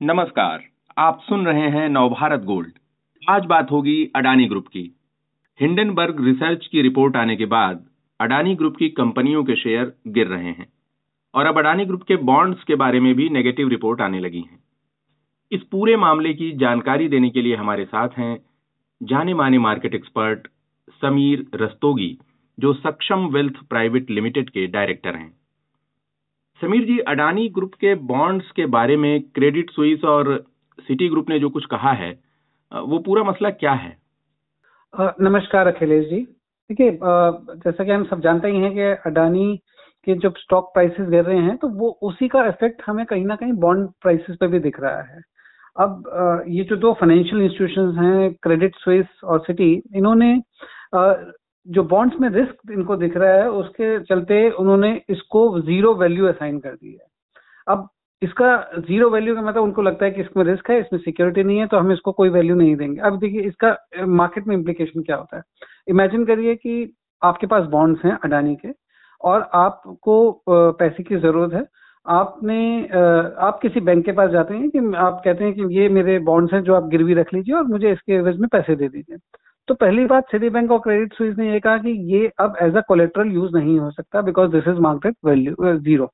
नमस्कार, 0.00 0.62
आप 0.98 1.20
सुन 1.22 1.46
रहे 1.46 1.68
हैं 1.70 1.88
नवभारत 1.88 2.40
गोल्ड। 2.40 2.68
आज 3.22 3.44
बात 3.44 3.70
होगी 3.70 4.04
अडानी 4.16 4.44
ग्रुप 4.46 4.68
की। 4.68 4.96
हिंडनबर्ग 5.60 6.24
रिसर्च 6.24 6.66
की 6.66 6.82
रिपोर्ट 6.82 7.16
आने 7.16 7.36
के 7.36 7.46
बाद 7.46 7.84
अडानी 8.20 8.54
ग्रुप 8.54 8.76
की 8.76 8.88
कंपनियों 8.88 9.44
के 9.44 9.56
शेयर 9.56 9.92
गिर 10.08 10.26
रहे 10.26 10.44
हैं 10.44 10.66
और 11.34 11.46
अब 11.46 11.58
अडानी 11.58 11.84
ग्रुप 11.84 12.02
के 12.02 12.16
बॉन्ड्स 12.16 12.64
के 12.64 12.74
बारे 12.74 13.00
में 13.00 13.14
भी 13.14 13.28
नेगेटिव 13.28 13.68
रिपोर्ट 13.68 14.00
आने 14.00 14.20
लगी 14.20 14.40
है। 14.40 14.58
इस 15.52 15.62
पूरे 15.62 15.96
मामले 15.96 16.34
की 16.34 16.50
जानकारी 16.52 17.08
देने 17.08 17.30
के 17.30 17.42
लिए 17.42 17.56
हमारे 17.56 17.84
साथ 17.84 18.08
हैं 18.18 18.36
जाने 19.02 19.34
माने 19.34 19.58
मार्केट 19.58 19.94
एक्सपर्ट 19.94 20.48
समीर 21.02 21.46
रस्तोगी, 21.54 22.18
जो 22.58 22.72
सक्षम 22.72 23.26
वेल्थ 23.26 23.62
प्राइवेट 23.68 24.10
लिमिटेड 24.10 24.50
के 24.50 24.66
डायरेक्टर 24.66 25.16
हैं। 25.16 25.39
समीर 26.60 26.84
जी, 26.84 26.98
अडानी 26.98 27.48
ग्रुप 27.48 27.74
के 27.74 27.94
बॉन्ड्स 28.06 28.50
के 28.50 28.64
बारे 28.68 28.96
में 28.96 29.20
क्रेडिट 29.34 29.70
स्विस 29.70 30.04
और 30.04 30.28
सिटी 30.78 31.08
ग्रुप 31.08 31.28
ने 31.30 31.38
जो 31.38 31.48
कुछ 31.50 31.64
कहा 31.64 31.92
है 31.92 32.10
वो 32.72 32.98
पूरा 32.98 33.22
मसला 33.24 33.50
क्या 33.52 33.72
है? 33.74 33.96
नमस्कार 34.94 35.66
अखिलेश 35.66 36.04
जी। 36.08 36.20
देखिए 36.70 36.90
जैसा 36.92 37.84
कि 37.84 37.90
हम 37.90 38.04
सब 38.04 38.20
जानते 38.20 38.48
ही 38.48 38.60
हैं 38.60 38.72
कि 38.74 38.90
अडानी 39.10 39.56
के 40.06 40.14
जब 40.16 40.34
स्टॉक 40.36 40.70
प्राइसेस 40.74 41.08
गिर 41.08 41.24
रहे 41.24 41.38
हैं 41.38 41.56
तो 41.56 41.68
वो 41.70 41.88
उसी 42.02 42.28
का 42.28 42.46
इफ़ेक्ट 42.48 42.82
हमें 42.86 43.04
कहीं 43.06 43.24
ना 43.26 43.36
कहीं 43.36 43.52
बॉन्ड 43.62 43.88
प्राइसेस 44.02 44.36
पे 44.40 44.46
भी 44.46 44.58
दिख 44.58 44.80
रहा 44.80 45.00
है। 45.02 45.20
अब 45.76 46.44
ये 46.48 46.64
जो 46.64 46.76
दो 46.76 46.92
फाइनेंशियल 47.00 47.42
इंस्टीट्यूशंस 47.42 47.98
हैं 47.98 48.32
क्रेडिट 48.42 48.76
स्विस 48.76 49.24
और 49.24 49.40
सिटी 49.40 49.72
इन्होंने 49.94 50.32
जो 51.66 51.82
बॉन्ड्स 51.84 52.20
में 52.20 52.28
रिस्क 52.30 52.70
इनको 52.72 52.96
दिख 52.96 53.16
रहा 53.16 53.32
है, 53.32 53.48
उसके 53.50 53.98
चलते 54.04 54.48
उन्होंने 54.50 55.00
इसको 55.10 55.60
ज़ीरो 55.60 55.94
वैल्यू 55.94 56.26
असाइन 56.26 56.58
कर 56.60 56.74
दी 56.74 56.92
है। 56.92 57.06
अब 57.66 57.88
इसका 58.22 58.56
ज़ीरो 58.78 59.08
वैल्यू 59.10 59.34
का 59.34 59.42
मतलब 59.42 59.62
उनको 59.62 59.82
लगता 59.82 60.04
है 60.04 60.10
कि 60.10 60.20
इसमें 60.20 60.44
रिस्क 60.44 60.70
है, 60.70 60.78
इसमें 60.80 61.00
सिक्योरिटी 61.00 61.42
नहीं 61.42 61.58
है 61.58 61.66
तो 61.66 61.76
हम 61.76 61.92
इसको 61.92 62.12
कोई 62.12 62.28
वैल्यू 62.30 62.54
नहीं 62.56 62.74
देंगे। 62.76 63.00
अब 63.00 63.18
देखिए, 63.18 63.40
इसका 63.42 63.76
मार्केट 64.06 64.46
में 64.46 64.56
इम्प्लीकेशन 64.56 65.02
क्या 65.02 65.16
होता 65.16 65.36
है? 65.36 65.42
इमेजिन 65.88 66.24
करिए 66.24 66.54
कि 66.56 66.94
आपके 67.22 67.46
पास 67.46 67.66
बॉन्ड्स 67.68 68.04
हैं 68.04 68.18
अडानी 68.24 68.54
के, 68.56 68.68
और 69.20 69.48
आपको 69.54 70.42
पैसे 70.48 71.02
की 71.02 71.16
ज़रूरत 71.16 71.52
है। 71.54 71.64
आपने 72.06 72.58
आप 73.40 73.58
किसी 73.62 73.80
बैंक 73.80 74.04
के 74.04 74.12
पास 74.12 74.30
जाते 74.30 74.54
हैं 74.54 74.68
कि 74.70 74.78
आप 74.98 75.20
कहते 75.24 75.44
हैं 75.44 75.52
कि 75.54 75.78
ये 75.78 75.88
मेरे 75.90 76.18
बॉन्ड्स 76.26 76.52
हैं 76.54 76.62
जो 76.64 76.74
आप 76.74 76.88
गिरवी 76.90 77.14
रख 77.14 77.32
लीजिए 77.34 77.54
और 77.54 77.64
मुझे 77.66 77.92
इसके 77.92 78.12
एवज 78.14 78.38
में 78.40 78.48
पैसे 78.52 78.76
दे 78.76 78.88
दीजिए। 78.88 79.16
तो 79.70 79.74
पहली 79.74 80.04
बात 80.06 80.30
सिटी 80.30 80.48
बैंक 80.50 80.70
और 80.72 80.78
क्रेडिट 80.78 81.12
स्विस 81.14 81.36
ने 81.38 81.50
ये 81.52 81.58
कहा 81.60 81.78
कि 81.78 81.90
ये 82.12 82.30
अब 82.40 82.56
एज 82.62 82.76
अ 82.76 82.80
कोलेट्रल 82.88 83.28
यूज़ 83.32 83.52
नहीं 83.56 83.78
हो 83.78 83.90
सकता 83.90 84.20
because 84.20 84.50
this 84.50 84.68
is 84.68 84.78
market 84.80 85.14
value 85.24 85.54
zero 85.78 86.08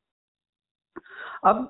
अब 1.45 1.69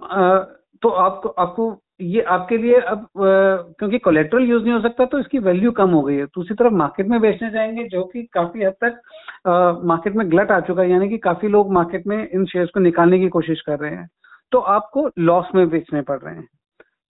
तो 0.82 0.88
आपको 1.02 1.28
आपको 1.42 1.66
ये 2.00 2.22
आपके 2.36 2.56
लिए 2.56 2.80
अब 2.92 3.06
क्योंकि 3.18 3.98
कोलेट्रल 3.98 4.42
यूज़ 4.44 4.62
नहीं 4.64 4.72
हो 4.72 4.80
सकता 4.80 5.04
तो 5.04 5.18
इसकी 5.18 5.38
वैल्यू 5.38 5.72
कम 5.72 5.90
हो 5.90 6.02
गई 6.02 6.14
है। 6.14 6.24
दूसरी 6.26 6.54
तरफ़ 6.54 6.72
मार्केट 6.72 7.06
में 7.08 7.20
बेचने 7.20 7.50
जाएँगे 7.50 7.84
जो 7.88 8.04
कि 8.04 8.22
काफ़ी 8.32 8.64
हद 8.64 8.74
तक 8.84 9.00
मार्केट 9.84 10.16
में 10.16 10.30
ग्लट 10.30 10.50
आ 10.50 10.60
चुका 10.60 10.82
है 10.82 10.90
यानी 10.90 11.08
कि 11.08 11.18
काफ़ी 11.20 11.48
लोग 11.48 11.72
मार्केट 11.72 12.06
में 12.06 12.18
इन 12.18 12.44
शेयर्स 12.46 12.70
को 12.74 12.80
निकालने 12.80 13.18
की 13.20 13.28
कोशिश 13.38 13.60
कर 13.66 13.78
रहे 13.78 13.94
हैं। 13.94 14.08
तो 14.52 14.58
आपको 14.74 15.08
लॉस 15.18 15.54
में 15.54 15.68
बेचने 15.70 16.02
पड़ 16.02 16.18
रहे 16.20 16.34
हैं। 16.34 16.48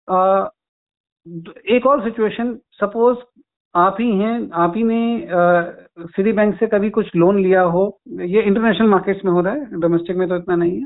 आ, 0.08 0.48
एक 1.76 1.86
और 1.88 2.04
सिचुएशन 2.04 2.58
सपोज़ 2.82 3.18
आप 3.76 3.98
ही 4.00 4.12
हैं, 4.12 4.50
आप 4.54 4.74
ही 4.76 4.84
ने 4.84 6.08
सिटी 6.08 6.32
बैंक 6.34 6.56
से 6.60 6.68
कभी 6.68 6.90
कुछ 6.90 7.16
लोन 7.16 7.40
लिया 7.40 7.62
हो? 7.64 8.00
ये 8.12 8.42
इंटरनेशनल 8.42 8.88
मार्केट्स 8.90 9.26
में 9.26 9.32
हो 9.32 9.42
रहा 9.42 9.54
है 9.54 9.80
डोमेस्टिक 9.82 10.18
में 10.18 10.28
तो 10.30 10.36
इतना 10.36 10.56
नहीं 10.56 10.80
है। 10.80 10.86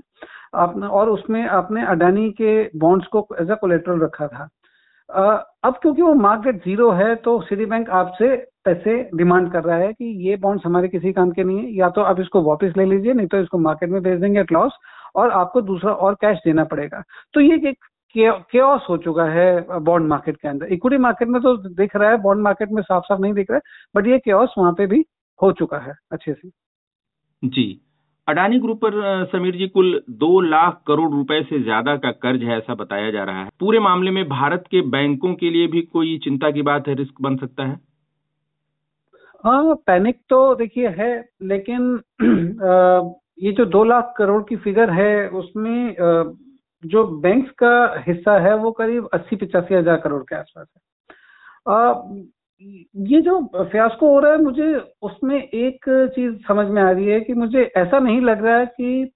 आपने, 0.55 0.87
और 0.87 1.09
उसमें 1.09 1.45
आपने 1.49 1.85
अडानी 1.87 2.29
के 2.31 2.63
बॉन्ड्स 2.79 3.07
को 3.07 3.27
एज 3.41 3.51
अ 3.51 3.55
कोलेट्रल 3.55 3.99
रखा 3.99 4.27
था। 4.27 4.49
अब 5.63 5.77
क्योंकि 5.81 6.01
वो 6.01 6.13
मार्केट 6.15 6.63
ज़ीरो 6.63 6.89
है 6.91 7.13
तो 7.17 7.39
सिटी 7.41 7.65
बैंक 7.65 7.89
आपसे 7.91 8.35
पैसे 8.65 8.97
डिमांड 9.15 9.51
कर 9.51 9.63
रहा 9.63 9.77
है 9.77 9.91
कि 9.93 10.05
ये 10.27 10.35
बॉन्ड्स 10.37 10.65
हमारे 10.65 10.87
किसी 10.87 11.11
काम 11.13 11.31
के 11.31 11.43
नहीं 11.43 11.57
है, 11.57 11.71
या 11.71 11.89
तो 11.89 12.01
आप 12.01 12.19
इसको 12.19 12.41
वापस 12.43 12.73
ले 12.77 12.85
लीजिए, 12.85 13.13
नहीं 13.13 13.27
तो 13.27 13.37
इसको 13.39 13.57
मार्केट 13.59 13.89
में 13.89 14.01
भेज 14.03 14.19
देंगे 14.21 14.39
एट 14.39 14.51
लॉस 14.51 14.77
और 15.15 15.31
आपको 15.31 15.61
दूसरा 15.63 15.93
और 15.93 16.13
कैश 16.21 16.37
देना 16.45 16.63
पड़ेगा। 16.65 17.03
तो 17.33 17.41
ये 17.41 17.55
एक 17.69 17.77
केओस 18.15 18.85
हो 18.89 18.97
चुका 18.97 19.23
है 19.25 19.79
बॉन्ड 19.79 20.07
मार्केट 20.07 20.37
के 20.37 20.47
अंदर? 20.47 20.73
इक्विटी 20.73 20.97
मार्केट 20.97 21.27
में 21.27 21.41
तो 21.41 21.55
दिख 21.69 21.95
रहा 21.95 22.09
है 22.09 22.17
बॉन्ड 22.21 22.41
मार्केट 22.41 22.71
में 22.71 22.81
साफ़ 22.81 23.03
साफ़ 23.03 23.21
नहीं 23.21 23.33
दिख 23.33 23.51
रहा 23.51 23.57
है 23.57 23.71
बट 23.95 24.07
ये 24.07 24.17
केओस 24.19 24.53
वहाँ 24.57 24.73
पे 24.73 24.87
भी 24.87 25.03
हो 25.39 25.51
चुका 25.51 25.77
है 25.77 25.93
अच्छे 26.11 26.33
से। 26.33 26.49
जी। 27.43 27.79
अडानी 28.27 28.59
ग्रुप 28.59 28.79
पर 28.81 29.25
समीर 29.31 29.55
जी 29.55 29.67
कुल 29.67 30.01
दो 30.09 30.39
लाख 30.41 30.81
करोड़ 30.87 31.11
रुपए 31.11 31.41
से 31.43 31.59
ज़्यादा 31.63 31.95
का 31.97 32.11
कर्ज 32.11 32.43
है 32.43 32.57
ऐसा 32.57 32.75
बताया 32.75 33.09
जा 33.11 33.23
रहा 33.23 33.43
है। 33.43 33.49
पूरे 33.59 33.79
मामले 33.79 34.11
में 34.11 34.23
भारत 34.29 34.63
के 34.71 34.81
बैंकों 34.81 35.33
के 35.35 35.49
लिए 35.49 35.67
भी 35.67 35.81
कोई 35.81 36.17
चिंता 36.23 36.51
की 36.51 36.61
बात 36.61 36.87
है 36.87 36.93
रिस्क 36.95 37.21
बन 37.21 37.35
सकता 37.37 37.65
है? 37.65 37.79
हाँ 39.43 39.75
पैनिक 39.87 40.19
तो 40.29 40.55
देखिए 40.55 40.87
है 40.89 41.09
लेकिन 41.41 41.95
आ, 42.63 43.11
ये 43.39 43.51
जो 43.51 43.65
दो 43.65 43.83
लाख 43.83 44.13
करोड़ 44.17 44.41
की 44.43 44.55
फिगर 44.55 44.89
है 44.89 45.27
उसमें 45.29 45.95
जो 46.83 47.03
बैंक्स 47.21 47.51
का 47.59 48.03
हिस्सा 48.07 48.37
है 48.39 48.55
वो 48.57 48.71
करीब 48.71 49.07
अस्सी 49.13 49.35
पिचासी 49.35 49.75
हज़ार 49.75 49.97
करोड़ 49.97 50.21
के 50.23 50.35
आसपास 50.35 50.67
है। 50.67 50.81
आ, 51.67 51.93
ये 52.61 53.21
जो 53.21 53.39
फियास्को 53.63 54.09
हो 54.09 54.19
रहा 54.19 54.31
है 54.31 54.41
मुझे 54.41 54.73
उसमें 55.01 55.37
एक 55.37 55.85
चीज़ 56.15 56.33
समझ 56.47 56.67
में 56.67 56.81
आ 56.81 56.89
रही 56.91 57.07
है 57.07 57.19
कि 57.21 57.33
मुझे 57.33 57.63
ऐसा 57.77 57.99
नहीं 57.99 58.21
लग 58.21 58.43
रहा 58.45 58.57
है 58.57 58.65
कि 58.65 59.11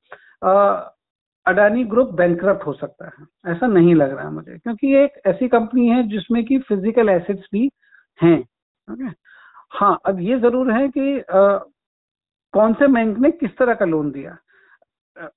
अडानी 1.46 1.84
ग्रुप 1.86 2.10
बैंक 2.14 2.42
हो 2.66 2.74
सकता 2.74 3.06
है। 3.08 3.54
ऐसा 3.54 3.68
नहीं 3.68 3.94
लग 3.96 4.12
रहा 4.12 4.24
है 4.24 4.32
मुझे 4.34 4.58
क्योंकि 4.58 4.88
ये 4.88 5.04
एक 5.04 5.22
ऐसी 5.28 5.48
कंपनी 5.48 5.88
है 5.88 6.02
जिसमें 6.10 6.44
कि 6.46 6.58
फ़िज़िकल 6.60 7.10
एसेट्स 7.10 7.48
भी 7.54 7.70
हैं 8.20 8.40
ओके 8.88 9.16
हाँ? 9.72 10.00
अब 10.06 10.20
ये 10.22 10.40
ज़रूर 10.40 10.72
है 10.72 10.88
कि 10.88 11.20
आ, 11.20 11.58
कौन 12.54 12.74
से 12.74 12.88
बैंक 12.88 13.18
ने 13.20 13.32
किस 13.32 13.58
तरह 13.58 13.74
का 13.74 13.86
लोन 13.86 14.12
दिया? 14.12 14.38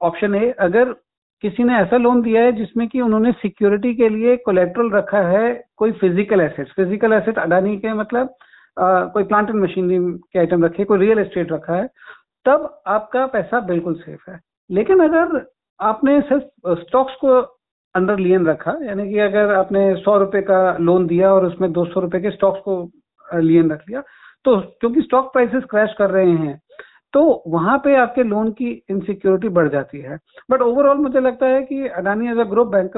ऑप्शन 0.02 0.34
ए 0.34 0.50
अगर 0.60 0.94
किसी 1.42 1.64
ने 1.64 1.76
ऐसा 1.76 1.96
लोन 1.96 2.20
दिया 2.22 2.42
है 2.42 2.52
जिसमें 2.52 2.86
कि 2.88 3.00
उन्होंने 3.00 3.32
सिक्योरिटी 3.32 3.94
के 3.94 4.08
लिए 4.08 4.36
कोलेट्रल 4.46 4.90
रखा 4.90 5.20
है 5.28 5.52
कोई 5.76 5.92
physical 6.00 6.40
asset 6.40 6.68
physical 6.76 7.12
asset 7.12 7.38
Adani 7.38 7.76
के 7.78 7.92
मतलब 7.94 8.34
आ, 8.76 9.04
कोई 9.04 9.24
प्लांट 9.24 9.48
एंड 9.50 9.62
मशीनरी 9.62 9.98
के 10.32 10.38
आइटम 10.38 10.64
रखे 10.64 10.84
कोई 10.84 10.98
रियल 10.98 11.18
एस्टेट 11.18 11.52
रखा 11.52 11.76
है 11.76 11.86
तब 12.46 12.68
आपका 12.86 13.24
पैसा 13.26 13.60
बिल्कुल 13.60 13.94
सेफ़ 13.94 14.30
है। 14.30 14.38
लेकिन 14.70 15.00
अगर 15.04 15.44
आपने 15.80 16.20
सिर्फ़ 16.20 16.74
स्टॉक्स 16.80 17.14
को 17.20 17.40
अंडर 17.94 18.18
लियन 18.18 18.46
रखा 18.46 18.76
यानी 18.84 19.08
कि 19.08 19.18
अगर 19.18 19.54
आपने 19.54 19.94
सौ 19.96 20.16
रुपए 20.18 20.40
का 20.42 20.60
लोन 20.80 21.06
दिया 21.06 21.32
और 21.34 21.46
उसमें 21.46 21.70
दो 21.72 21.84
सौ 21.84 22.00
रुपए 22.00 22.20
के 22.20 22.30
स्टॉक्स 22.30 22.60
को 22.64 22.82
लियन 23.28 23.70
रख 23.70 23.82
लिया 23.88 24.02
तो 24.44 24.56
क्योंकि 24.80 25.00
स्टॉक 25.00 25.32
प्राइसेस 25.32 25.64
क्रैश 25.70 25.94
कर 25.98 26.10
रहे 26.10 26.30
हैं 26.32 26.60
तो 27.14 27.42
वहाँ 27.48 27.76
पे 27.78 27.94
आपके 27.96 28.22
लोन 28.24 28.50
की 28.52 28.70
इनसिक्योरिटी 28.90 29.48
बढ़ 29.50 29.68
जाती 29.68 30.00
है। 30.00 30.18
बट 30.50 30.62
ओवरऑल 30.62 30.98
मुझे 30.98 31.20
लगता 31.20 31.46
है 31.46 31.62
कि 31.62 31.86
Adani 31.88 32.30
as 32.30 32.38
a 32.38 32.44
group 32.50 32.68
bank 32.68 32.96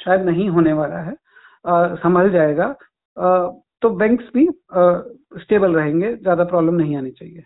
शायद 0.00 0.24
नहीं 0.26 0.48
होने 0.48 0.72
वाला 0.72 0.98
है। 1.00 1.14
संभल 1.64 2.30
जाएगा। 2.30 2.64
आ, 3.16 3.48
तो 3.82 3.90
बैंक्स 3.92 4.24
भी 4.34 4.46
स्टेबल 5.40 5.74
रहेंगे 5.74 6.14
ज़्यादा 6.14 6.44
प्रॉब्लम 6.44 6.74
नहीं 6.74 6.96
आनी 6.96 7.10
चाहिए। 7.10 7.42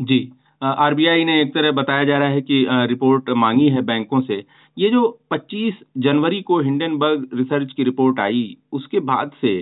जी। 0.00 0.32
आरबीआई 0.62 1.24
ने 1.24 1.40
एक 1.42 1.52
तरह 1.54 1.72
बताया 1.72 2.04
जा 2.04 2.18
रहा 2.18 2.28
है 2.28 2.40
कि 2.40 2.66
रिपोर्ट 2.88 3.30
मांगी 3.36 3.68
है 3.68 3.82
बैंकों 3.82 4.20
से। 4.20 4.36
ये 4.76 4.90
जो 4.90 5.02
25 5.32 5.74
जनवरी 5.98 6.40
को 6.42 6.60
हिंडनबर्ग 6.60 7.28
रिसर्च 7.34 7.72
की 7.72 7.84
रिपोर्ट 7.84 8.20
आई 8.20 8.56
उसके 8.72 9.00
बाद 9.02 9.30
से 9.40 9.56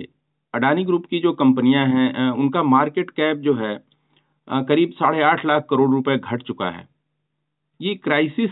अडानी 0.53 0.85
ग्रुप 0.85 1.05
की 1.05 1.19
जो 1.19 1.31
कंपनियाँ 1.33 1.85
हैं 1.87 2.29
उनका 2.31 2.63
मार्केट 2.65 3.09
कैप 3.11 3.37
जो 3.39 3.53
है 3.55 3.75
करीब 4.47 4.91
साढ़े 4.91 5.21
आठ 5.23 5.45
लाख 5.45 5.65
करोड़ 5.69 5.89
रुपए 5.91 6.17
घट 6.17 6.41
चुका 6.43 6.69
है। 6.69 6.87
ये 7.79 7.95
क्राइसिस 7.95 8.51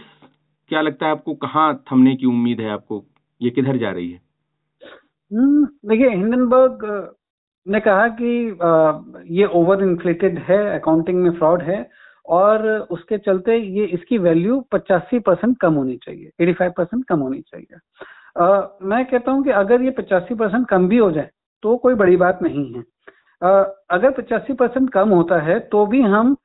क्या 0.71 0.81
लगता 0.81 1.05
है 1.05 1.11
आपको? 1.11 1.33
कहाँ 1.35 1.83
थमने 1.91 2.15
की 2.15 2.25
उम्मीद 2.25 2.59
है 2.59 2.69
आपको? 2.69 3.03
ये 3.41 3.49
किधर 3.49 3.77
जा 3.77 3.91
रही 3.91 4.11
है? 4.11 4.19
हम्म, 5.31 5.65
देखिए 5.89 6.09
हिंडनबर्ग 6.09 6.85
ने 7.67 7.79
कहा 7.79 8.07
कि 8.21 8.29
ये 9.35 9.45
ओवर 9.53 9.83
इन्फ्लेटेड 9.83 10.39
है 10.39 10.57
अकाउंटिंग 10.79 11.21
में 11.23 11.31
फ्रॉड 11.31 11.61
है 11.61 11.89
और 12.25 12.67
उसके 12.91 13.17
चलते 13.17 13.57
ये 13.57 13.85
इसकी 13.87 14.17
वैल्यू 14.19 14.59
पचासी 14.71 15.19
परसेंट 15.19 15.57
कम 15.59 15.73
होनी 15.73 15.97
चाहिए 15.97 16.31
एटी 16.41 16.53
फाइव 16.53 16.71
परसेंट 16.77 17.05
कम 17.05 17.19
होनी 17.19 17.41
चाहिए। 17.41 17.77
आ, 18.37 18.61
मैं 18.81 19.05
कहता 19.05 19.31
हूँ 19.31 19.43
कि 19.43 19.49
अगर 19.59 19.81
ये 19.81 19.91
पचासी 19.91 20.35
परसेंट 20.35 20.67
कम 20.69 20.87
भी 20.87 20.97
हो 20.97 21.11
जाए 21.11 21.29
तो 21.63 21.75
कोई 21.77 21.93
बड़ी 21.95 22.17
बात 22.17 22.39
नहीं 22.43 22.73
है। 22.73 22.83
अगर 23.41 24.11
पचासी 24.11 24.53
परसेंट 24.53 24.89
कम 24.93 25.09
होता 25.09 25.39
है 25.41 25.59
तो 25.71 25.85
भी 25.85 26.01
हम 26.03 26.35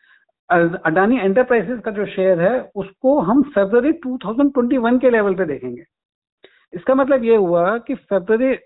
अडानी 0.50 1.19
एंटरप्राइजेस 1.19 1.81
का 1.84 1.90
जो 1.90 2.04
शेयर 2.06 2.40
है, 2.40 2.70
उसको 2.75 3.19
हम 3.20 3.43
फेबर 3.54 3.90
2021 4.02 5.00
के 5.00 5.10
लेवल 5.10 5.34
पे 5.34 5.44
देखेंगे। 5.44 5.82
इसका 6.75 6.94
मतलब 6.94 7.25
ये 7.25 7.37
हुआ 7.37 7.76
कि 7.78 7.94
फेबर 7.94 8.58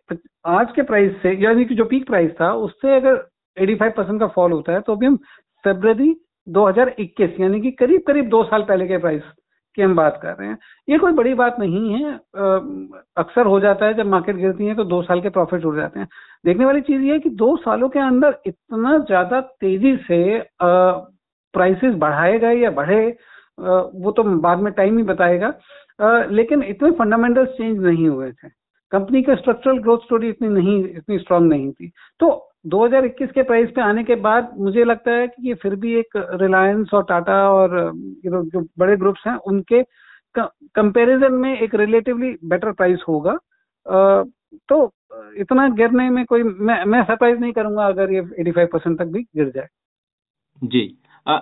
आज 0.49 0.73
के 0.77 0.83
प्राइस 0.83 1.13
से, 1.23 1.33
यानी 1.35 1.65
कि 1.65 1.75
जो 1.75 1.85
पीक 1.85 2.07
प्राइस 2.07 2.31
था, 2.41 2.53
उससे 2.55 2.97
अगर 2.97 3.17
85 3.57 3.93
परसेंट 3.97 4.21
का 4.21 4.27
फॉल 4.29 4.53
होता 4.53 4.73
है 4.73 4.81
तो 4.81 4.95
अभी 4.95 5.07
हम 5.07 5.17
फेबर 5.65 6.03
2021 6.47 7.41
यानी 7.41 7.61
कि 7.61 7.71
करीब 7.71 8.03
करीब 8.07 8.29
दो 8.29 8.43
साल 8.45 8.63
पहले 8.63 8.87
के 8.89 8.99
प्राइस 8.99 9.23
की 9.81 9.83
हम 9.83 9.95
बात 9.97 10.19
कर 10.23 10.35
रहे 10.35 10.49
हैं। 10.49 10.59
ये 10.89 10.99
कोई 10.99 11.13
बड़ी 11.15 11.35
बात 11.35 11.57
नहीं 11.59 11.93
है। 11.93 12.13
अक्सर 13.17 13.47
हो 13.47 13.59
जाता 13.61 13.87
है 13.87 13.95
जब 13.95 14.07
मार्केट 14.09 14.37
गिरती 14.37 14.67
है 14.67 14.75
तो 14.75 14.85
दो 14.87 15.01
साल 15.03 15.21
के 15.21 15.29
प्रॉफिट 15.31 15.65
उड़ 15.65 15.75
जाते 15.77 16.01
हैं। 16.01 16.09
देखने 16.45 16.65
वाली 16.65 16.81
चीज़ 16.83 17.03
ये 17.03 17.13
है 17.13 17.19
कि 17.19 17.31
दो 17.39 17.57
सालों 17.59 17.89
के 17.89 17.99
अंदर 18.01 18.39
इतना 18.47 18.97
ज़्यादा 19.01 19.41
तेज़ी 19.41 19.97
से 19.99 20.21
प्राइसेस 20.63 21.95
बढ़ाए 21.97 22.39
गए 22.39 22.57
या 22.57 22.71
बढ़े 22.73 23.07
वो 23.59 24.11
तो 24.13 24.23
बाद 24.23 24.59
में 24.59 24.73
टाइम 24.73 24.99
ही 24.99 25.05
बताएगा। 25.05 25.53
लेकिन 26.31 26.63
इतने 26.65 26.91
फंडामेंटल्स 26.93 27.49
चेंज 27.51 27.79
नहीं 27.79 28.09
हुए 28.09 28.31
थे। 28.33 28.49
कंपनी 28.93 29.23
का 29.23 29.35
स्ट्रक्चरल 29.35 29.79
ग्रोथ 29.79 29.99
स्टोरी 29.99 30.29
इतनी 30.29 30.49
नहीं, 30.49 30.85
इतनी 30.87 31.19
स्ट्रांग 31.19 31.49
नहीं 31.49 31.71
थी। 31.73 31.91
तो 32.21 32.29
2021 32.65 33.31
के 33.33 33.43
प्राइस 33.43 33.71
पे 33.75 33.81
आने 33.81 34.05
के 34.05 34.15
बाद 34.15 34.51
मुझे 34.59 34.85
लगता 34.85 35.11
है 35.11 35.27
कि 35.29 35.49
ये 35.49 35.55
फिर 35.55 35.75
भी 35.75 35.95
एक 35.95 36.17
रिलायंस 36.43 36.91
और 36.95 37.05
टाटा 37.05 37.37
और 37.51 37.93
जो 38.27 38.65
बड़े 38.79 38.97
ग्रुप्स 38.97 39.27
हैं 39.27 39.35
उनके 39.35 39.83
कंपैरिजन 40.35 41.35
में 41.35 41.61
एक 41.61 41.75
रिलेटिवली 41.75 42.37
बेटर 42.45 42.73
प्राइस 42.73 43.05
होगा। 43.09 43.37
तो 44.69 44.85
इतना 45.37 45.69
गिरने 45.69 46.11
में 46.11 46.25
कोई 46.25 46.43
मैं 46.43 46.85
मैं 46.85 47.03
सरप्राइज़ 47.05 47.39
नहीं 47.39 47.53
करूँगा 47.53 47.87
अगर 47.87 48.13
ये 48.13 48.21
85 48.41 48.67
परसेंट 48.73 48.99
तक 48.99 49.05
भी 49.05 49.23
गिर 49.37 49.51
जाए। 49.51 49.67
जी। 50.63 50.99
आ, 51.27 51.39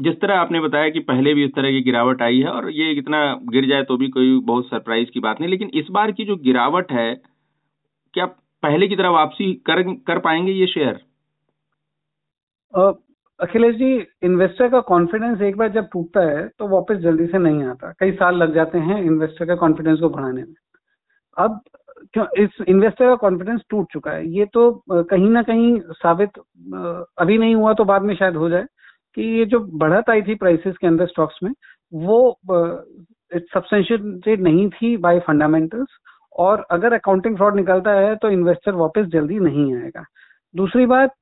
जिस 0.00 0.20
तरह 0.20 0.34
आपने 0.34 0.60
बताया 0.60 0.88
कि 0.88 1.00
पहले 1.00 1.34
भी 1.34 1.44
इस 1.44 1.50
तरह 1.50 1.70
की 1.70 1.80
गिरावट 1.80 2.22
आई 2.22 2.40
है 2.40 2.48
और 2.48 2.70
ये 2.70 2.90
इतना 2.92 3.20
गिर 3.52 3.66
जाए 3.66 3.82
तो 3.82 3.96
भी 3.96 4.08
कोई 4.08 4.38
बहुत 4.40 4.66
सरप्राइज़ 4.66 5.10
की 5.10 5.20
बात 5.20 5.40
नहीं 5.40 5.50
लेकिन 5.50 5.70
इस 5.74 5.86
बार 5.90 6.12
की 6.12 6.24
जो 6.24 6.36
गिरावट 6.36 6.92
है 6.92 7.14
क्या 8.14 8.26
पहले 8.62 8.88
की 8.88 8.96
तरह 8.96 9.08
वापसी 9.10 9.52
कर 9.66 9.82
कर 10.06 10.18
पाएँगे 10.20 10.52
ये 10.52 10.66
शेयर 10.66 11.04
अखिलेश 13.40 13.74
जी 13.76 13.94
इन्वेस्टर 14.24 14.68
का 14.68 14.80
कॉन्फिडेंस 14.82 15.40
एक 15.42 15.56
बार 15.56 15.68
जब 15.72 15.88
टूटता 15.92 16.20
है 16.22 16.46
तो 16.48 16.68
वापस 16.68 16.96
जल्दी 16.98 17.26
से 17.26 17.38
नहीं 17.38 17.64
आता। 17.64 17.92
कई 18.00 18.12
साल 18.12 18.36
लग 18.36 18.54
जाते 18.54 18.78
हैं 18.80 19.02
इन्वेस्टर 19.02 19.46
का 19.46 19.54
कॉन्फिडेंस 19.56 19.98
को 20.00 20.08
बढ़ाने 20.08 20.42
में। 20.42 20.54
अब 21.36 21.60
क्यों, 22.12 22.26
इस 22.38 22.50
इन्वेस्टर 22.68 23.06
का 23.06 23.14
कॉन्फिडेंस 23.16 23.60
टूट 23.70 23.92
चुका 23.92 24.10
है। 24.10 24.28
ये 24.28 24.44
तो 24.54 24.70
कहीं 24.90 25.28
ना 25.30 25.42
कहीं 25.42 25.78
साबित 25.94 26.38
अभी 27.18 27.38
नहीं 27.38 27.54
हुआ 27.54 27.72
तो 27.74 27.84
बाद 27.84 28.02
में 28.02 28.14
शायद 28.14 28.36
हो 28.36 28.48
जाए 28.48 28.64
कि 29.16 29.22
ये 29.38 29.44
जो 29.44 29.60
बढ़त 29.78 30.10
आई 30.10 30.22
थी 30.22 30.34
प्राइसेस 30.36 30.76
के 30.80 30.86
अंदर 30.86 31.06
स्टॉक्स 31.06 31.38
में, 31.42 31.52
वो 31.92 32.38
सब्सटेंशिएटेड 32.46 34.42
नहीं 34.42 34.68
थी 34.70 34.96
बाय 34.98 35.18
फंडामेंटल्स 35.26 35.98
और 36.38 36.66
अगर 36.70 36.92
अकाउंटिंग 36.94 37.36
फ्रॉड 37.36 37.56
निकलता 37.56 37.92
है 37.92 38.14
तो 38.16 38.30
इन्वेस्टर 38.30 38.74
वापस 38.74 39.06
जल्दी 39.12 39.38
नहीं 39.40 39.74
आएगा। 39.76 40.04
दूसरी 40.54 40.86
बात, 40.86 41.14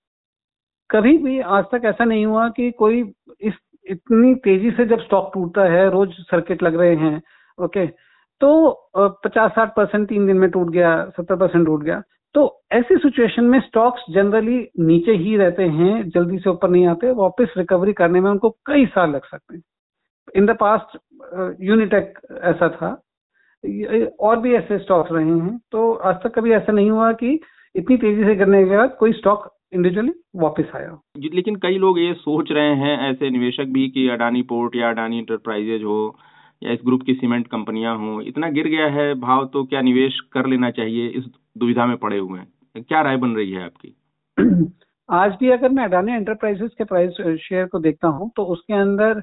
कभी 0.90 1.16
भी 1.18 1.38
आज 1.40 1.64
तक 1.72 1.84
ऐसा 1.84 2.04
नहीं 2.04 2.24
हुआ 2.26 2.48
कि 2.50 2.70
कोई 2.72 3.00
इस, 3.40 3.54
इतनी 3.86 4.34
तेज़ी 4.44 4.70
से 4.70 4.84
जब 4.86 5.00
स्टॉक 5.00 5.30
टूटता 5.34 5.62
है, 5.70 5.88
रोज 5.90 6.12
सर्किट 6.20 6.62
लग 6.62 6.80
रहे 6.80 6.94
हैं 6.96 7.20
ओके 7.58 7.86
तो 8.40 8.90
पचास 9.24 9.50
साठ 9.50 9.74
परसेंट 9.76 10.08
तीन 10.08 10.26
दिन 10.26 10.36
में 10.36 10.50
टूट 10.50 10.70
गया, 10.70 11.04
सत्तर 11.06 11.36
परसेंट 11.36 11.66
टूट 11.66 11.82
गया 11.82 12.02
तो 12.34 12.42
ऐसी 12.72 12.96
सिचुएशन 12.96 13.44
में 13.44 13.58
स्टॉक्स 13.60 14.04
जनरली 14.10 14.58
नीचे 14.80 15.12
ही 15.14 15.36
रहते 15.36 15.62
हैं, 15.64 16.08
जल्दी 16.08 16.38
से 16.38 16.50
ऊपर 16.50 16.68
नहीं 16.70 16.86
आते, 16.86 17.10
वापस 17.12 17.54
रिकवरी 17.56 17.92
करने 17.92 18.20
में 18.20 18.30
उनको 18.30 18.50
कई 18.66 18.86
साल 18.86 19.10
लग 19.10 19.24
सकते 19.24 19.54
हैं। 19.54 19.62
इन 20.34 20.46
द 20.46 20.56
पास्ट 20.60 20.96
यूनिटेक 21.60 22.18
ऐसा 22.42 22.68
था 22.70 22.90
और 24.20 24.38
भी 24.40 24.54
ऐसे 24.54 24.78
स्टॉक्स 24.78 25.12
रहे 25.12 25.24
हैं 25.24 25.60
तो 25.72 25.92
आज 25.92 26.14
तक 26.14 26.34
कभी 26.34 26.52
ऐसा 26.52 26.72
नहीं 26.72 26.90
हुआ 26.90 27.12
कि 27.12 27.40
इतनी 27.76 27.96
तेज़ी 27.96 28.24
से 28.24 28.36
करने 28.36 28.64
के 28.64 28.76
बाद 28.76 28.96
कोई 29.00 29.12
स्टॉक 29.12 29.50
इंडिविजुअली 29.72 30.12
वापस 30.36 30.64
आया 30.76 30.98
लेकिन 31.34 31.56
कई 31.56 31.78
लोग 31.78 31.98
ये 31.98 32.14
सोच 32.14 32.52
रहे 32.52 32.74
हैं 32.74 33.10
ऐसे 33.10 33.30
निवेशक 33.30 33.64
भी 33.64 33.88
कि 33.88 34.08
अडानी 34.08 34.42
पोर्ट 34.42 34.76
या 34.76 34.90
अडानी 34.90 35.18
इंटरप्राइजेज 35.18 35.84
हो 35.84 36.18
या 36.62 36.72
इस 36.72 36.78
ग्रुप 36.86 37.02
की 37.02 37.14
सीमेंट 37.14 37.46
कंपनियाँ 37.46 37.96
हो 37.96 38.20
इतना 38.20 38.48
गिर 38.48 38.66
गया 38.66 38.86
है 38.86 39.14
भाव 39.14 39.46
तो 39.46 39.64
क्या 39.64 39.80
निवेश 39.80 40.20
कर 40.32 40.46
लेना 40.46 40.70
चाहिए 40.70 41.08
इस 41.08 41.24
दुविधा 41.58 41.86
में 41.86 41.96
पड़े 41.96 42.18
हुए 42.18 42.38
हैं? 42.38 42.48
क्या 42.76 43.02
राय 43.02 43.16
बन 43.16 43.28
रही 43.28 43.50
है 43.50 43.64
आपकी? 43.64 43.96
आज 45.10 45.36
भी 45.40 45.50
अगर 45.50 45.68
मैं 45.68 45.84
अडानी 45.84 46.12
एंटरप्राइजेस 46.12 46.70
के 46.78 46.84
प्राइस 46.84 47.10
शेयर 47.40 47.66
को 47.66 47.78
देखता 47.78 48.08
हूँ 48.08 48.30
तो 48.36 48.44
उसके 48.44 48.74
अंदर 48.74 49.22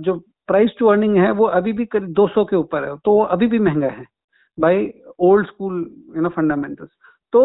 जो 0.00 0.22
प्राइस 0.50 0.70
टू 0.78 0.86
अर्निंग 0.88 1.16
है, 1.16 1.30
वो 1.32 1.46
अभी 1.46 1.72
भी 1.72 1.84
करीब 1.86 2.12
200 2.14 2.44
के 2.44 2.56
ऊपर 2.56 2.84
है 2.84 2.96
तो 3.04 3.12
वो 3.12 3.24
अभी 3.34 3.46
भी 3.46 3.58
महँगा 3.60 3.88
है 3.88 4.04
by 4.58 4.90
old 5.20 5.46
school 5.46 5.74
you 6.16 6.22
know 6.22 6.28
fundamentals 6.30 6.90
तो 7.32 7.40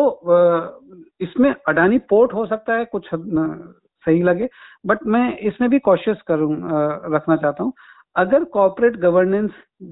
इसमें 1.21 1.53
अडानी 1.67 1.97
पोर्ट 2.09 2.33
हो 2.33 2.45
सकता 2.45 2.75
है, 2.75 2.85
कुछ 2.85 3.09
सही 3.13 4.21
लगे 4.23 4.47
बट 4.85 5.05
मैं 5.05 5.37
इसमें 5.39 5.69
भी 5.69 5.79
कॉशियस 5.79 6.21
करूँ 6.27 6.53
रखना 7.13 7.35
चाहता 7.35 7.63
हूँ। 7.63 7.73
अगर 8.15 8.43
कॉर्पोरेट 8.53 8.95
गवर्नेंस 8.99 9.51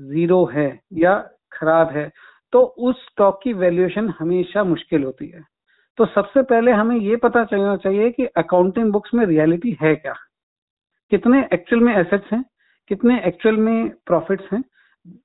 ज़ीरो 0.10 0.44
है 0.54 0.68
या 0.98 1.18
खराब 1.54 1.90
है 1.92 2.12
तो 2.54 2.62
उस 2.62 3.06
स्टॉक 3.06 3.40
की 3.44 3.54
वैल्यूएशन 3.56 4.14
हमेशा 4.20 4.64
मुश्किल 4.64 5.04
होती 5.04 5.28
है। 5.28 5.42
तो 5.98 6.06
सबसे 6.08 6.42
पहले 6.44 6.72
हमें 6.72 6.96
ये 6.98 7.16
पता 7.18 7.44
चलना 7.46 7.76
चाहिए 7.78 8.10
कि 8.12 8.26
अकाउंटिंग 8.38 8.92
बुक्स 8.92 9.14
में 9.14 9.26
रियलिटी 9.26 9.78
है 9.82 9.96
क्या? 9.96 10.14
कितने 11.12 11.48
एक्चुअल 11.54 11.84
में 11.84 11.96
एसेट्स 11.96 12.34
हैं? 12.34 12.44
कितने 12.90 13.22
एक्चुअल 13.26 13.58
में 13.58 13.90
प्रॉफिट्स 14.06 14.52
हैं? 14.54 14.64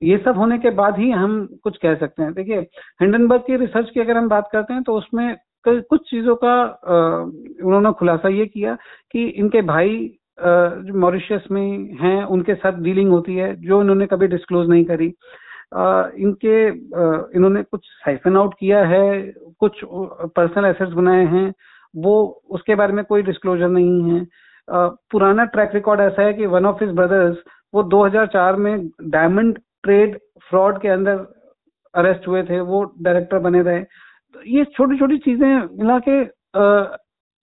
ये 0.02 0.18
सब 0.24 0.36
होने 0.36 0.58
के 0.58 0.70
बाद 0.76 0.98
ही 0.98 1.10
हम 1.10 1.44
कुछ 1.62 1.76
कह 1.76 1.94
सकते 1.94 2.22
हैं। 2.22 2.32
देखिए 2.34 2.60
हिंडनबर्ग 3.00 3.40
की 3.46 3.56
रिसर्च 3.56 3.90
की 3.90 4.00
अगर 4.00 4.16
हम 4.16 4.28
बात 4.28 4.48
करते 4.52 4.74
हैं 4.74 4.82
तो 4.82 4.96
उसमें 4.98 5.36
कुछ 5.66 6.00
चीज़ों 6.10 6.34
का 6.44 6.54
उन्होंने 7.64 7.92
खुलासा 7.98 8.28
ये 8.28 8.46
किया 8.46 8.76
कि 9.12 9.24
इनके 9.24 9.62
भाई 9.62 9.98
जो 10.38 10.98
मॉरिशियस 11.00 11.46
में 11.50 11.96
हैं, 12.00 12.22
उनके 12.24 12.54
साथ 12.54 12.72
डीलिंग 12.82 13.10
होती 13.10 13.34
है, 13.36 13.54
जो 13.56 13.80
इन्होंने 13.82 14.06
कभी 14.06 14.26
डिस्क्लोज 14.26 14.68
नहीं 14.68 14.84
करी। 14.84 15.06
इनके 16.22 16.66
इन्होंने 17.36 17.62
कुछ 17.62 17.84
साइफन 17.84 18.36
आउट 18.36 18.54
किया 18.60 18.84
है, 18.84 19.32
कुछ 19.60 19.80
पर्सनल 19.84 20.64
एसेट्स 20.64 20.92
बनाए 20.92 21.24
हैं, 21.26 21.52
वो 21.94 22.42
उसके 22.50 22.74
बारे 22.74 22.92
में 22.92 23.04
कोई 23.04 23.22
डिस्क्लोजर 23.22 23.68
नहीं 23.68 24.10
है। 24.10 24.20
पुराना 24.68 25.44
ट्रैक 25.46 25.74
रिकॉर्ड 25.74 26.00
ऐसा 26.00 26.22
है 26.22 26.32
कि 26.34 26.46
वन 26.46 26.66
ऑफ़ 26.66 26.84
हिज 26.84 26.94
ब्रदर्स 26.94 27.36
वो 27.74 27.82
2004 27.90 28.56
में 28.58 28.88
डायमंड 29.10 29.58
ट्रेड 29.82 30.18
फ्रॉड 30.48 30.80
के 30.82 30.88
अंदर 30.88 31.26
अरेस्ट 31.94 32.28
हुए 32.28 32.42
थे, 32.42 32.60
वो 32.60 32.82
डायरेक्टर 33.02 33.38
बने 33.38 33.62
रहे। 33.62 33.82
तो 33.82 34.42
ये 34.46 34.64
छोटी 34.66 34.98
छोटी 34.98 35.18
चीज़ें 35.18 35.48
मिला 35.78 35.98
के 36.08 36.24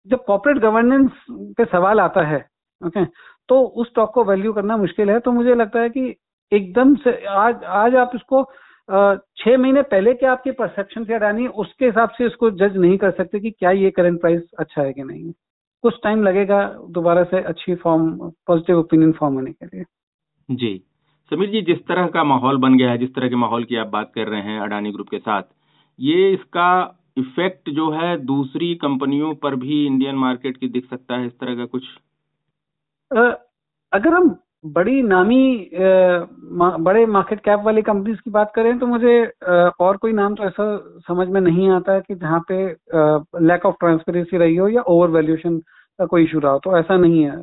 जब 0.08 0.24
कॉर्पोरेट 0.26 0.58
गवर्नेंस 0.62 1.10
पे 1.58 1.66
सवाल 1.66 2.00
आता 2.00 2.22
है 2.28 2.46
ओके 2.82 3.06
तो 3.50 3.62
उस 3.62 3.88
स्टॉक 3.90 4.14
को 4.14 4.24
वैल्यू 4.26 4.54
करना 4.54 4.78
मुश्किल 4.78 5.10
है। 5.10 5.20
तो 5.20 5.32
मुझे 5.32 5.56
लगता 5.56 5.80
है 5.80 5.90
कि 5.90 6.16
एकदम 6.52 6.96
से 7.04 7.12
आज 7.28 7.64
आज 7.76 7.96
आप 7.96 8.12
इसको 8.16 8.44
छह 8.90 9.58
महीने 9.58 9.82
पहले 9.84 10.14
के 10.14 10.26
आपकी 10.28 10.52
परसेप्शन 10.54 11.04
से 11.06 11.14
हटानी 11.16 11.48
उसके 11.48 11.86
हिसाब 11.86 12.10
से 12.18 12.26
इसको 12.26 12.50
जज 12.54 12.78
नहीं 12.78 12.98
कर 12.98 13.12
सकते 13.12 13.40
कि 13.40 13.52
क्या 13.52 13.72
ये 13.72 13.92
करंट 13.92 14.20
प्राइस 14.22 14.42
अच्छा 14.60 14.82
है 14.82 14.94
कि 14.94 15.04
नहीं 15.04 15.32
कुछ 15.84 16.00
टाइम 16.04 16.24
लगेगा 16.24 16.62
दोबारा 16.90 17.24
से 17.24 17.42
अच्छी 17.44 17.76
फॉर्म 17.76 18.30
पॉजिटिव 18.48 18.80
ओपिनियन 18.80 19.12
फॉर्म 19.12 19.34
होने 19.34 19.52
के 19.52 19.66
लिए। 19.66 19.84
जी। 20.52 20.82
समीर 21.32 21.50
जी 21.50 21.62
जिस 21.62 21.86
तरह 21.88 22.08
का 22.08 22.24
माहौल 22.24 22.58
बन 22.58 22.78
गया 22.78 22.90
है 22.92 22.98
जिस 22.98 23.14
तरह 23.16 23.30
के 23.30 23.36
माहौल 23.36 23.64
की 23.64 23.76
आप 23.76 23.88
बात 23.88 24.12
कर 24.16 24.28
रहे 24.28 24.42
हैं 24.42 24.60
अडानी 24.60 24.92
ग्रुप 24.92 25.10
के 25.10 25.20
साथ 25.20 25.44
ये 26.00 26.34
इसका 26.34 26.70
इफ़ेक्ट 27.18 27.70
जो 27.70 27.90
है 27.92 28.18
दूसरी 28.18 28.76
कंपनियों 28.76 29.34
पर 29.36 29.56
भी 29.56 29.86
इंडियन 29.86 30.16
मार्केट 30.16 30.58
की 30.58 30.68
दिख 30.68 30.90
सकता 30.90 31.18
है 31.18 31.28
इस 31.28 31.40
तरह 31.40 31.56
का 31.56 31.66
कुछ? 31.66 31.84
अगर 33.92 34.14
हम 34.14 34.30
बड़ी 34.66 35.02
नामी 35.04 35.70
बड़े 36.84 37.06
मार्केट 37.06 37.40
कैप 37.40 37.60
वाली 37.66 37.82
कंपनीज़ 37.82 38.18
की 38.18 38.32
बात 38.32 38.52
करें 38.56 38.78
तो 38.80 38.88
मुझे 38.88 39.16
और 39.80 39.98
कोई 39.98 40.14
नाम 40.14 40.36
तो 40.36 40.44
ऐसा 40.44 40.66
समझ 41.08 41.28
में 41.28 41.40
नहीं 41.42 41.70
आता 41.72 41.94
है 41.94 42.02
कि 42.02 42.16
जहाँ 42.16 42.40
पे 42.52 42.58
लैक 43.48 43.66
ऑफ़ 43.66 43.76
ट्रांसपेरेंसी 43.80 44.38
रही 44.38 44.56
हो 44.56 44.68
या 44.68 44.82
ओवर 44.88 45.10
वैल्यूएशन 45.10 45.58
का 46.00 46.06
कोई 46.06 46.24
इशू 46.24 46.40
रहा 46.40 46.52
हो 46.52 46.60
तो 46.64 46.78
ऐसा 46.78 46.98
नहीं 46.98 47.24
है। 47.24 47.38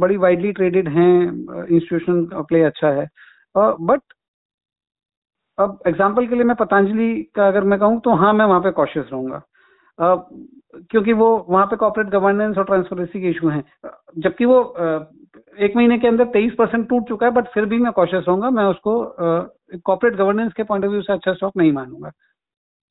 बड़ी 0.00 0.16
वाइडली 0.16 0.52
ट्रेडेड 0.52 0.88
हैं 0.88 1.10
इंस्टीट्यूशन 1.22 2.24
प्ले 2.42 2.62
अच्छा 2.62 2.90
है। 2.90 3.06
बट 3.54 4.00
अब 5.58 5.78
एग्ज़ाम्पल 5.86 6.26
के 6.26 6.34
लिए 6.34 6.44
मैं 6.44 6.56
पतंजलि 6.56 7.12
का 7.36 7.46
अगर 7.48 7.64
मैं 7.64 7.78
कहूँ 7.78 8.00
तो 8.00 8.14
हाँ 8.14 8.32
मैं 8.34 8.44
वहाँ 8.44 8.60
पे 8.60 8.70
कॉशियस 8.72 9.06
रहूँगा। 9.12 9.42
क्योंकि 9.98 11.12
वो 11.12 11.28
वहाँ 11.48 11.66
पे 11.66 11.76
कॉर्पोरेट 11.76 12.08
गवर्नेंस 12.12 12.58
और 12.58 12.64
ट्रांसपेरेंसी 12.64 13.20
के 13.20 13.30
इशू 13.30 13.48
हैं। 13.48 13.62
जबकि 14.18 14.44
वो 14.44 14.62
एक 15.56 15.76
महीने 15.76 15.98
के 15.98 16.08
अंदर 16.08 16.24
तेईस 16.24 16.52
परसेंट 16.54 16.88
टूट 16.88 17.08
चुका 17.08 17.26
है 17.26 17.32
बट 17.32 17.46
फिर 17.48 17.64
भी 17.64 17.78
मैं 17.78 17.92
कॉशियस 17.92 18.24
रहूँगा। 18.28 18.50
मैं 18.50 18.64
उसको 18.64 18.92
कॉर्पोरेट 19.84 20.14
गवर्नेंस 20.16 20.52
के 20.52 20.62
पॉइंट 20.62 20.84
ऑफ़ 20.84 20.90
व्यू 20.92 21.02
से 21.02 21.12
अच्छा 21.12 21.32
स्टॉक 21.32 21.56
नहीं 21.56 21.72
मानूँगा। 21.72 22.10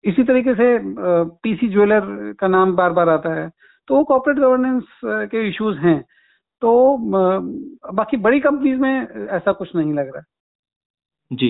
इसी 0.03 0.23
तरीके 0.23 0.53
से 0.55 0.77
पीसी 1.43 1.67
ज्वेलर 1.67 2.33
का 2.39 2.47
नाम 2.47 2.75
बार 2.75 2.93
बार 2.93 3.09
आता 3.09 3.33
है। 3.33 3.49
तो 3.87 3.95
वो 3.95 4.03
कॉर्पोरेट 4.03 4.39
गवर्नेंस 4.39 4.83
के 5.05 5.47
इश्यूज़ 5.49 5.77
हैं। 5.77 6.01
तो 6.61 6.97
बाकी 7.93 8.17
बड़ी 8.17 8.39
कंपनीज़ 8.39 8.79
में 8.79 9.27
ऐसा 9.27 9.51
कुछ 9.51 9.75
नहीं 9.75 9.93
लग 9.93 10.15
रहा। 10.15 10.23
जी। 11.31 11.49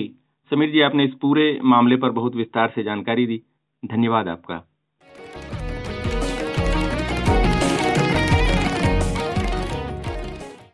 समीर 0.50 0.70
जी, 0.70 0.80
आपने 0.80 1.04
इस 1.04 1.14
पूरे 1.14 1.58
मामले 1.64 1.96
पर 1.96 2.10
बहुत 2.10 2.34
विस्तार 2.36 2.72
से 2.74 2.82
जानकारी 2.82 3.26
दी। 3.26 3.42
धन्यवाद 3.82 4.28
आपका। 4.28 4.62